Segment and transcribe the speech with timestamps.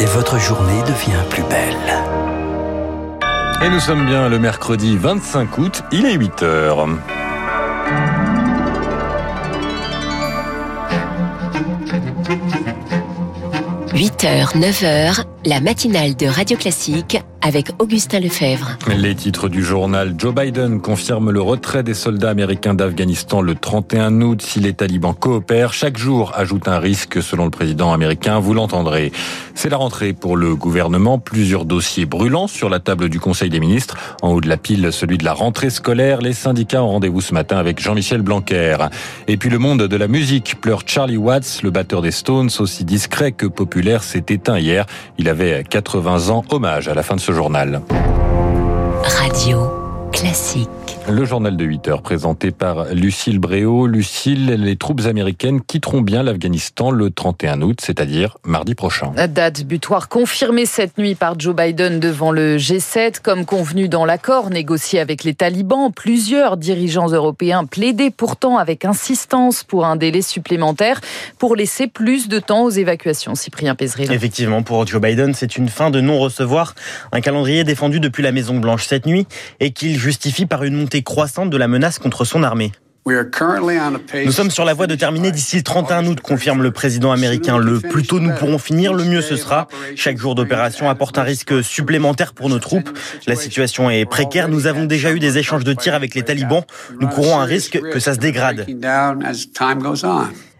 [0.00, 2.04] Et votre journée devient plus belle.
[3.62, 6.86] Et nous sommes bien le mercredi 25 août, il est 8 heures.
[13.92, 18.78] 8h, 9h, la matinale de Radio Classique avec Augustin Lefebvre.
[18.96, 20.14] Les titres du journal.
[20.16, 25.14] Joe Biden confirme le retrait des soldats américains d'Afghanistan le 31 août si les talibans
[25.14, 25.74] coopèrent.
[25.74, 28.38] Chaque jour ajoute un risque selon le président américain.
[28.38, 29.12] Vous l'entendrez.
[29.54, 31.18] C'est la rentrée pour le gouvernement.
[31.18, 33.98] Plusieurs dossiers brûlants sur la table du Conseil des ministres.
[34.22, 36.22] En haut de la pile, celui de la rentrée scolaire.
[36.22, 38.78] Les syndicats ont rendez-vous ce matin avec Jean-Michel Blanquer.
[39.28, 42.84] Et puis le monde de la musique pleure Charlie Watts, le batteur des Stones, aussi
[42.84, 44.86] discret que populaire, s'est éteint hier.
[45.18, 46.42] Il avait 80 ans.
[46.48, 47.33] Hommage à la fin de ce
[49.18, 50.83] Radio classique.
[51.06, 53.86] Le journal de 8 heures présenté par Lucille Bréau.
[53.86, 59.12] Lucille, les troupes américaines quitteront bien l'Afghanistan le 31 août, c'est-à-dire mardi prochain.
[59.28, 64.48] Date butoir confirmée cette nuit par Joe Biden devant le G7, comme convenu dans l'accord
[64.48, 65.92] négocié avec les talibans.
[65.92, 71.02] Plusieurs dirigeants européens plaidaient pourtant avec insistance pour un délai supplémentaire
[71.38, 73.34] pour laisser plus de temps aux évacuations.
[73.34, 74.10] Cyprien Pézeril.
[74.10, 76.74] Effectivement, pour Joe Biden, c'est une fin de non-recevoir,
[77.12, 79.26] un calendrier défendu depuis la Maison-Blanche cette nuit
[79.60, 82.72] et qu'il justifie par une montée croissante de la menace contre son armée.
[84.24, 87.58] Nous sommes sur la voie de terminer d'ici le 31 août, confirme le président américain.
[87.58, 89.68] Le plus tôt nous pourrons finir, le mieux ce sera.
[89.94, 92.88] Chaque jour d'opération apporte un risque supplémentaire pour nos troupes.
[93.26, 94.48] La situation est précaire.
[94.48, 96.62] Nous avons déjà eu des échanges de tirs avec les talibans.
[96.98, 98.66] Nous courons un risque que ça se dégrade.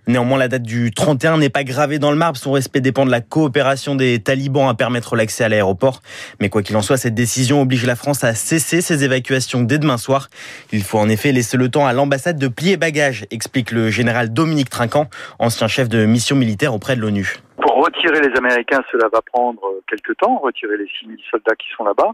[0.07, 2.37] Néanmoins, la date du 31 n'est pas gravée dans le marbre.
[2.37, 6.01] Son respect dépend de la coopération des talibans à permettre l'accès à l'aéroport.
[6.41, 9.79] Mais quoi qu'il en soit, cette décision oblige la France à cesser ses évacuations dès
[9.79, 10.29] demain soir.
[10.73, 14.33] Il faut en effet laisser le temps à l'ambassade de plier bagages, explique le général
[14.33, 17.39] Dominique Trinquant, ancien chef de mission militaire auprès de l'ONU.
[17.63, 21.85] Pour retirer les Américains, cela va prendre quelques temps, retirer les 6000 soldats qui sont
[21.85, 22.13] là-bas.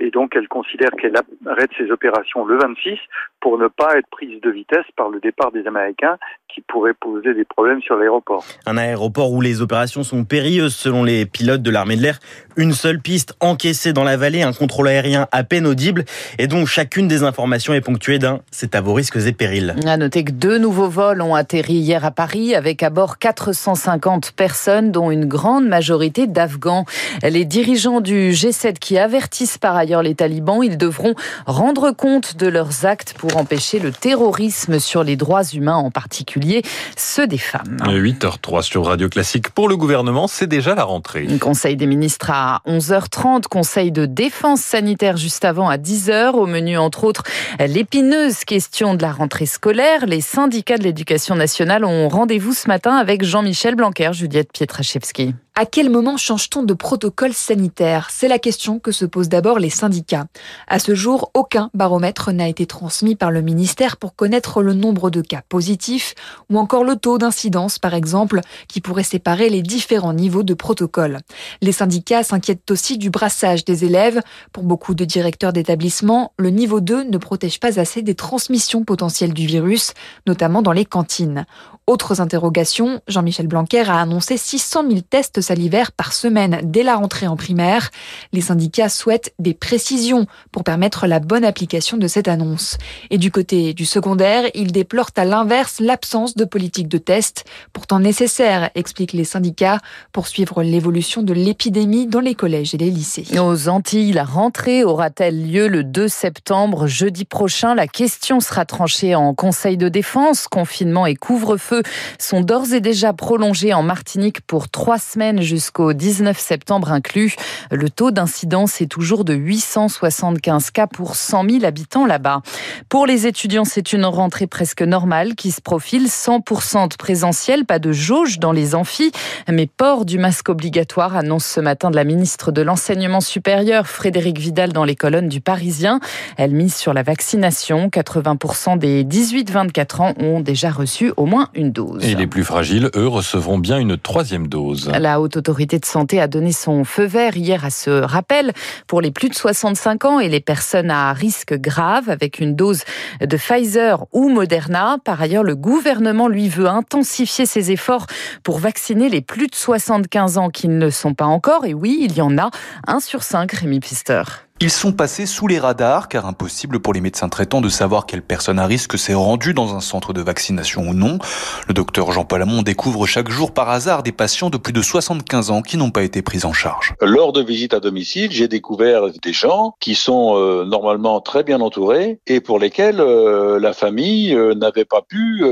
[0.00, 1.14] Et donc, elle considère qu'elle
[1.46, 2.98] arrête ses opérations le 26
[3.42, 6.16] pour ne pas être prise de vitesse par le départ des Américains
[6.54, 8.44] qui pourrait poser des problèmes sur l'aéroport.
[8.66, 12.18] Un aéroport où les opérations sont périlleuses selon les pilotes de l'armée de l'air.
[12.56, 16.04] Une seule piste encaissée dans la vallée, un contrôle aérien à peine audible
[16.38, 19.74] et dont chacune des informations est ponctuée d'un c'est à vos risques et périls.
[19.86, 24.32] À noter que deux nouveaux vols ont atterri hier à Paris avec à bord 450
[24.32, 26.84] personnes dont une grande majorité d'Afghans.
[27.22, 31.14] Les dirigeants du G7 qui avertissent par ailleurs les talibans, ils devront
[31.46, 36.62] rendre compte de leurs actes pour empêcher le terrorisme sur les droits humains en particulier
[36.96, 37.76] ceux des femmes.
[37.86, 39.50] 8h03 sur Radio Classique.
[39.50, 41.26] Pour le gouvernement, c'est déjà la rentrée.
[41.40, 46.32] Conseil des ministres à 11h30, conseil de défense sanitaire juste avant à 10h.
[46.32, 47.22] Au menu, entre autres,
[47.58, 50.06] l'épineuse question de la rentrée scolaire.
[50.06, 55.34] Les syndicats de l'éducation nationale ont rendez-vous ce matin avec Jean-Michel Blanquer, Juliette Pietraszewski.
[55.54, 58.08] À quel moment change-t-on de protocole sanitaire?
[58.10, 60.24] C'est la question que se posent d'abord les syndicats.
[60.66, 65.10] À ce jour, aucun baromètre n'a été transmis par le ministère pour connaître le nombre
[65.10, 66.14] de cas positifs
[66.48, 71.18] ou encore le taux d'incidence, par exemple, qui pourrait séparer les différents niveaux de protocole.
[71.60, 74.22] Les syndicats s'inquiètent aussi du brassage des élèves.
[74.54, 79.34] Pour beaucoup de directeurs d'établissements, le niveau 2 ne protège pas assez des transmissions potentielles
[79.34, 79.92] du virus,
[80.26, 81.44] notamment dans les cantines.
[81.88, 87.26] Autres interrogations, Jean-Michel Blanquer a annoncé 600 000 tests salivaires par semaine dès la rentrée
[87.26, 87.90] en primaire.
[88.32, 92.78] Les syndicats souhaitent des précisions pour permettre la bonne application de cette annonce.
[93.10, 97.98] Et du côté du secondaire, ils déplorent à l'inverse l'absence de politique de test, pourtant
[97.98, 99.80] nécessaire, expliquent les syndicats,
[100.12, 103.26] pour suivre l'évolution de l'épidémie dans les collèges et les lycées.
[103.38, 107.74] Aux Antilles, la rentrée aura-t-elle lieu le 2 septembre, jeudi prochain?
[107.74, 110.46] La question sera tranchée en Conseil de défense.
[110.48, 111.82] Confinement et couvre-feu
[112.18, 117.36] sont d'ores et déjà prolongés en Martinique pour trois semaines jusqu'au 19 septembre inclus.
[117.70, 122.42] Le taux d'incidence est toujours de 875 cas pour 100 000 habitants là-bas.
[122.88, 127.78] Pour les étudiants, c'est une rentrée presque normale qui se profile 100% de présentiel, pas
[127.78, 129.12] de jauge dans les amphis,
[129.48, 134.38] mais port du masque obligatoire, annonce ce matin de la ministre de l'Enseignement supérieur, Frédéric
[134.38, 136.00] Vidal, dans les colonnes du Parisien.
[136.36, 137.88] Elle mise sur la vaccination.
[137.88, 142.04] 80% des 18-24 ans ont déjà reçu au moins une dose.
[142.04, 144.90] Et les plus fragiles, eux, recevront bien une troisième dose.
[144.98, 148.52] La Haute Autorité de Santé a donné son feu vert hier à ce rappel
[148.86, 152.82] pour les plus de 65 ans et les personnes à risque grave avec une dose
[153.20, 154.98] de Pfizer ou Moderna.
[155.04, 158.06] Par ailleurs, le gouvernement, lui, veut intensifier ses efforts
[158.42, 161.64] pour vacciner les plus de 75 ans qui ne le sont pas encore.
[161.64, 162.50] Et oui, il y en a
[162.86, 164.22] un sur cinq, Rémi Pister.
[164.62, 168.22] Ils sont passés sous les radars car impossible pour les médecins traitants de savoir quelle
[168.22, 171.18] personne à risque s'est rendue dans un centre de vaccination ou non.
[171.66, 175.50] Le docteur Jean-Paul Hamon découvre chaque jour par hasard des patients de plus de 75
[175.50, 176.94] ans qui n'ont pas été pris en charge.
[177.00, 181.60] Lors de visites à domicile, j'ai découvert des gens qui sont euh, normalement très bien
[181.60, 185.42] entourés et pour lesquels euh, la famille euh, n'avait pas pu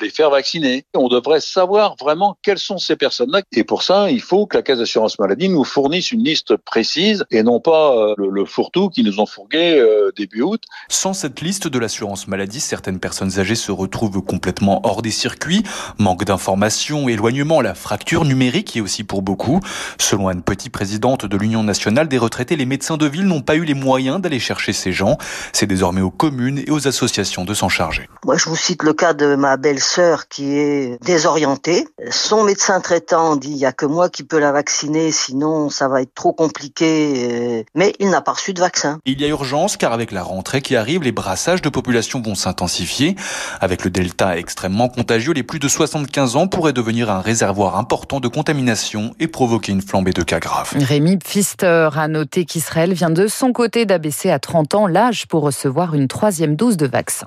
[0.00, 0.84] les faire vacciner.
[0.94, 4.62] On devrait savoir vraiment quelles sont ces personnes-là et pour ça, il faut que la
[4.62, 9.20] Caisse d'assurance maladie nous fournisse une liste précise et non pas le fourre-tout qui nous
[9.20, 10.62] ont fourgué euh, début août.
[10.88, 15.62] Sans cette liste de l'assurance maladie, certaines personnes âgées se retrouvent complètement hors des circuits.
[15.98, 19.60] Manque d'informations, éloignement, la fracture numérique est aussi pour beaucoup.
[19.98, 23.56] Selon Anne Petit, présidente de l'Union nationale des retraités, les médecins de ville n'ont pas
[23.56, 25.18] eu les moyens d'aller chercher ces gens.
[25.52, 28.08] C'est désormais aux communes et aux associations de s'en charger.
[28.24, 31.86] Moi, je vous cite le cas de ma belle-sœur qui est désorientée.
[32.10, 35.88] Son médecin traitant dit il y a que moi qui peux la vacciner, sinon ça
[35.88, 37.14] va être trop compliqué.
[37.16, 38.98] Euh, mais il n'a de.
[39.04, 42.34] Il y a urgence car avec la rentrée qui arrive, les brassages de population vont
[42.34, 43.16] s'intensifier.
[43.60, 48.20] Avec le Delta extrêmement contagieux, les plus de 75 ans pourraient devenir un réservoir important
[48.20, 50.72] de contamination et provoquer une flambée de cas graves.
[50.76, 55.42] Rémi Pfister a noté qu'Israël vient de son côté d'abaisser à 30 ans l'âge pour
[55.42, 57.26] recevoir une troisième dose de vaccin.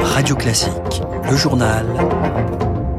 [0.00, 1.86] Radio Classique, le journal,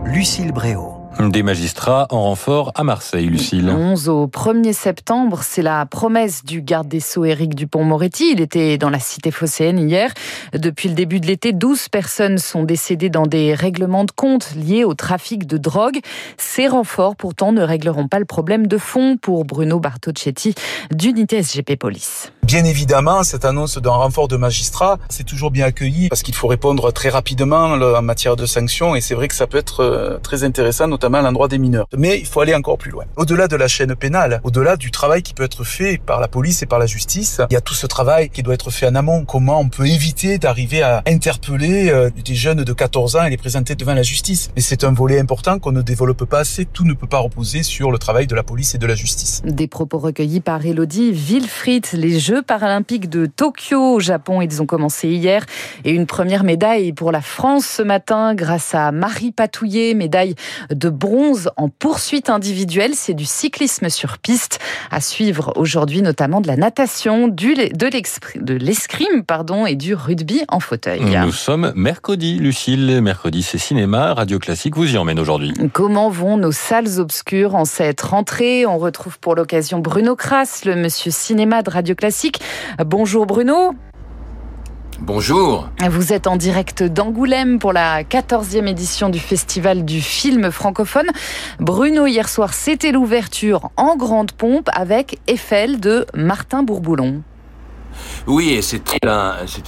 [0.06, 0.99] Lucille Bréau.
[1.20, 3.70] Des magistrats en renfort à Marseille, Lucille.
[3.70, 8.32] 11 au 1er septembre, c'est la promesse du garde des Sceaux Éric Dupont-Moretti.
[8.32, 10.14] Il était dans la cité phocéenne hier.
[10.54, 14.86] Depuis le début de l'été, 12 personnes sont décédées dans des règlements de compte liés
[14.86, 16.00] au trafic de drogue.
[16.38, 20.56] Ces renforts, pourtant, ne régleront pas le problème de fond pour Bruno Bartocchetti
[20.90, 22.32] d'unité SGP Police.
[22.44, 26.48] Bien évidemment, cette annonce d'un renfort de magistrats, c'est toujours bien accueilli parce qu'il faut
[26.48, 30.18] répondre très rapidement en matière de sanctions et c'est vrai que ça peut être euh,
[30.18, 31.88] très intéressant, notamment à l'endroit des mineurs.
[31.98, 33.06] Mais il faut aller encore plus loin.
[33.18, 36.62] Au-delà de la chaîne pénale, au-delà du travail qui peut être fait par la police
[36.62, 38.96] et par la justice, il y a tout ce travail qui doit être fait en
[38.96, 39.26] amont.
[39.26, 43.38] Comment on peut éviter d'arriver à interpeller euh, des jeunes de 14 ans et les
[43.38, 44.52] présenter devant la justice.
[44.56, 46.66] Et c'est un volet important qu'on ne développe pas assez.
[46.66, 49.42] Tout ne peut pas reposer sur le travail de la police et de la justice.
[49.46, 51.88] Des propos recueillis par Elodie Wilfried.
[51.94, 54.42] Les Jeux paralympiques de Tokyo au Japon.
[54.42, 55.46] Ils ont commencé hier
[55.84, 60.36] et une première médaille pour la France ce matin grâce à Marie Patouillet, médaille
[60.70, 62.92] de bronze en poursuite individuelle.
[62.94, 64.60] C'est du cyclisme sur piste
[64.92, 70.60] à suivre aujourd'hui, notamment de la natation, du, de l'escrime pardon, et du rugby en
[70.60, 71.02] fauteuil.
[71.02, 73.02] Nous sommes mercredi, Lucille.
[73.02, 74.14] Mercredi, c'est cinéma.
[74.14, 75.54] Radio Classique vous y emmène aujourd'hui.
[75.74, 78.66] Comment vont nos salles obscures en cette rentrée?
[78.66, 82.42] On retrouve pour l'occasion Bruno Kras, le monsieur cinéma de Radio Classique.
[82.86, 83.74] Bonjour Bruno.
[85.02, 85.70] Bonjour.
[85.90, 91.08] Vous êtes en direct d'Angoulême pour la 14e édition du Festival du film francophone.
[91.60, 97.24] Bruno, hier soir, c'était l'ouverture en grande pompe avec Eiffel de Martin Bourboulon.
[98.28, 98.84] Oui, et c'est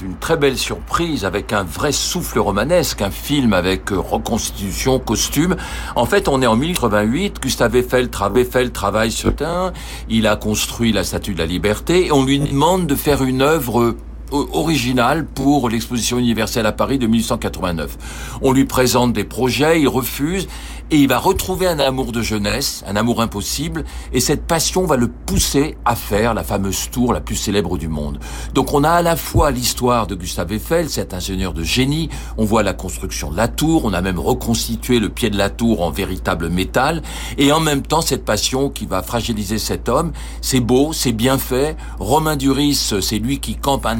[0.01, 5.55] une très belle surprise avec un vrai souffle romanesque, un film avec euh, reconstitution, costume.
[5.95, 9.71] En fait, on est en 1088, Gustave Eiffel, Eiffel travaille sur terrain,
[10.09, 13.41] il a construit la Statue de la Liberté, et on lui demande de faire une
[13.41, 13.95] œuvre
[14.31, 17.97] original pour l'exposition universelle à Paris de 1889.
[18.41, 20.47] On lui présente des projets, il refuse
[20.91, 24.97] et il va retrouver un amour de jeunesse, un amour impossible, et cette passion va
[24.97, 28.19] le pousser à faire la fameuse tour la plus célèbre du monde.
[28.53, 32.43] Donc on a à la fois l'histoire de Gustave Eiffel, cet ingénieur de génie, on
[32.43, 35.81] voit la construction de la tour, on a même reconstitué le pied de la tour
[35.81, 37.01] en véritable métal,
[37.37, 41.37] et en même temps cette passion qui va fragiliser cet homme, c'est beau, c'est bien
[41.37, 43.99] fait, Romain Duris, c'est lui qui campe un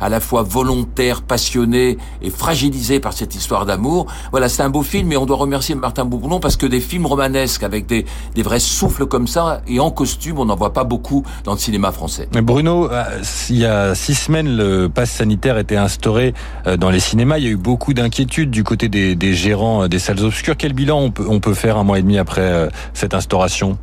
[0.00, 4.06] À la fois volontaire, passionné et fragilisé par cette histoire d'amour.
[4.30, 7.06] Voilà, c'est un beau film, et on doit remercier Martin Bouboulon parce que des films
[7.06, 10.84] romanesques avec des, des vrais souffles comme ça et en costume, on n'en voit pas
[10.84, 12.28] beaucoup dans le cinéma français.
[12.32, 13.04] Bruno, euh,
[13.50, 16.34] il y a six semaines, le pass sanitaire était instauré
[16.66, 17.38] euh, dans les cinémas.
[17.38, 20.56] Il y a eu beaucoup d'inquiétudes du côté des, gérants euh, des salles obscures.
[20.56, 23.78] Quel bilan on peut faire un mois et demi après cette instauration?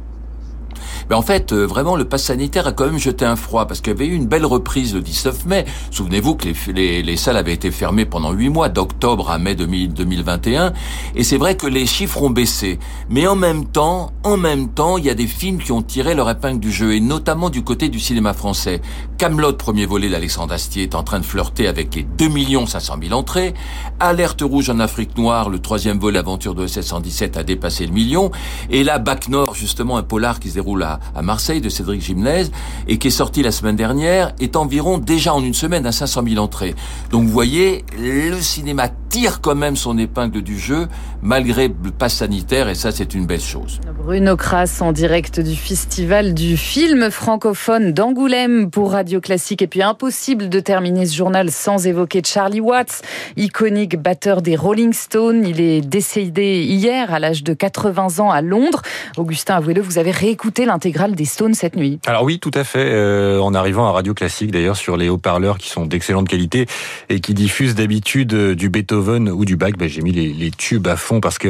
[1.11, 3.81] Mais en fait, euh, vraiment, le pass sanitaire a quand même jeté un froid parce
[3.81, 5.65] qu'il y avait eu une belle reprise le 19 mai.
[5.89, 10.71] Souvenez-vous que les, les, salles avaient été fermées pendant huit mois, d'octobre à mai 2021.
[11.15, 12.79] Et c'est vrai que les chiffres ont baissé.
[13.09, 16.15] Mais en même temps, en même temps, il y a des films qui ont tiré
[16.15, 18.79] leur épingle du jeu, et notamment du côté du cinéma français.
[19.17, 22.29] Camelot, premier volet d'Alexandre Astier, est en train de flirter avec les 2
[22.67, 23.53] 500 000 entrées.
[23.99, 28.31] Alerte rouge en Afrique noire, le troisième volet Aventure de SS-117 a dépassé le million.
[28.69, 32.01] Et là, Bac Nord, justement, un polar qui se déroule à, à Marseille de Cédric
[32.01, 32.45] Gimnez
[32.87, 36.23] et qui est sorti la semaine dernière est environ déjà en une semaine à 500
[36.27, 36.75] 000 entrées.
[37.11, 40.87] Donc vous voyez, le cinéma tire quand même son épingle du jeu
[41.21, 43.81] malgré le pass sanitaire et ça c'est une belle chose.
[44.05, 49.83] Bruno Kras en direct du festival du film francophone d'Angoulême pour Radio Classique et puis
[49.83, 53.01] impossible de terminer ce journal sans évoquer Charlie Watts,
[53.35, 55.43] iconique batteur des Rolling Stones.
[55.45, 58.81] Il est décédé hier à l'âge de 80 ans à Londres.
[59.17, 61.99] Augustin, avouez-le, vous avez réécouté l'intégrale des Stones cette nuit.
[62.07, 62.91] Alors oui, tout à fait.
[62.91, 66.65] Euh, en arrivant à Radio Classique d'ailleurs sur les haut-parleurs qui sont d'excellente qualité
[67.09, 70.87] et qui diffusent d'habitude euh, du Beethoven ou du Bach, ben, j'ai mis les, tubes
[70.87, 71.49] à fond parce que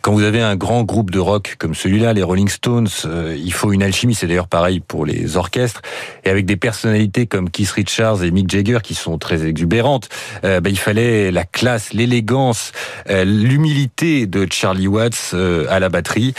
[0.00, 3.52] quand vous avez un grand groupe de rock comme celui-là, les Rolling Stones, euh, il
[3.52, 4.14] faut une alchimie.
[4.14, 5.82] C'est d'ailleurs pareil pour les orchestres.
[6.24, 10.08] Et avec des personnalités comme Keith Richards et Mick Jagger qui sont très exubérantes,
[10.44, 12.72] euh, ben, il fallait la classe, l'élégance,
[13.10, 15.34] euh, l'humilité de Charlie Watts
[15.68, 16.34] à la batterie.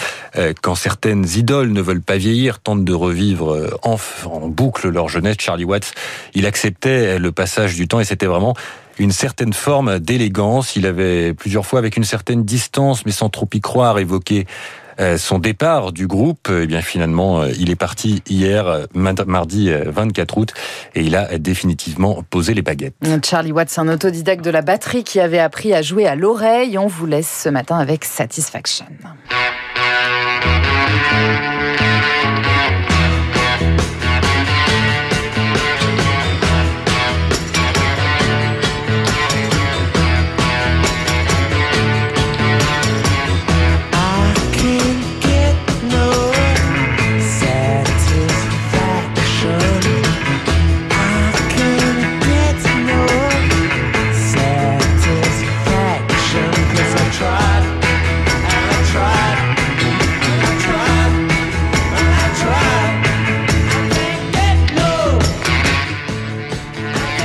[0.62, 3.98] quand certaines idoles ne veulent pas vieillir, tentent de revivre en
[4.48, 5.94] boucle leur jeunesse, Charlie Watts,
[6.34, 8.56] il acceptait le passage du temps et c'était vraiment
[9.00, 10.76] une certaine forme d'élégance.
[10.76, 14.46] Il avait plusieurs fois, avec une certaine distance, mais sans trop y croire, évoqué
[15.00, 19.72] euh, son départ du groupe, eh bien finalement, euh, il est parti hier, euh, mardi
[19.72, 20.54] 24 août,
[20.94, 22.96] et il a définitivement posé les baguettes.
[23.24, 26.78] Charlie Watts, un autodidacte de la batterie qui avait appris à jouer à l'oreille.
[26.78, 28.86] On vous laisse ce matin avec Satisfaction.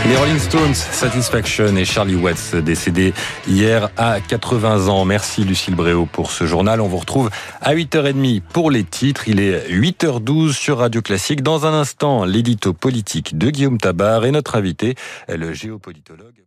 [0.06, 3.14] Les Rolling Stones, Satisfaction et Charlie Watts, décédé
[3.48, 5.06] hier à 80 ans.
[5.06, 6.82] Merci Lucille Bréau pour ce journal.
[6.82, 7.30] On vous retrouve
[7.62, 9.28] à 8h30 pour les titres.
[9.28, 11.42] Il est 8h12 sur Radio Classique.
[11.42, 14.94] Dans un instant, l'édito politique de Guillaume Tabar et notre invité,
[15.28, 16.44] le géopolitologue.